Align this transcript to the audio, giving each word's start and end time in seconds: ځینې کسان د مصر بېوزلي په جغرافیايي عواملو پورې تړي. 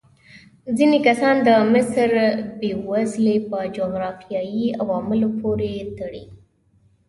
ځینې 0.77 0.97
کسان 1.07 1.35
د 1.47 1.49
مصر 1.73 2.09
بېوزلي 2.59 3.37
په 3.49 3.59
جغرافیايي 3.77 4.67
عواملو 4.81 5.29
پورې 5.41 5.71
تړي. 5.97 6.25